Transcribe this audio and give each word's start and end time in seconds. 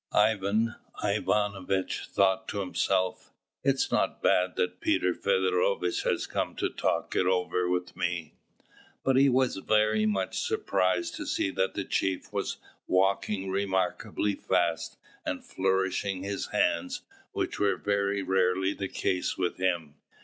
Ivan 0.13 0.77
Ivanovitch 1.03 2.07
thought 2.07 2.47
to 2.47 2.59
himself, 2.59 3.31
"It's 3.63 3.91
not 3.91 4.19
bad 4.23 4.55
that 4.55 4.81
Peter 4.81 5.13
Feodorovitch 5.13 6.01
has 6.05 6.25
come 6.25 6.55
to 6.55 6.69
talk 6.71 7.15
it 7.15 7.27
over 7.27 7.69
with 7.69 7.95
me." 7.95 8.33
But 9.03 9.15
he 9.15 9.29
was 9.29 9.57
very 9.57 10.07
much 10.07 10.39
surprised 10.39 11.13
to 11.17 11.27
see 11.27 11.51
that 11.51 11.75
the 11.75 11.85
chief 11.85 12.33
was 12.33 12.57
walking 12.87 13.51
remarkably 13.51 14.33
fast 14.33 14.97
and 15.23 15.45
flourishing 15.45 16.23
his 16.23 16.47
hands, 16.47 17.03
which 17.31 17.59
was 17.59 17.79
very 17.83 18.23
rarely 18.23 18.73
the 18.73 18.87
case 18.89 19.37
with 19.37 19.57
him. 19.57 19.97